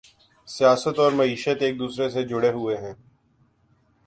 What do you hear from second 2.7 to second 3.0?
ہیں۔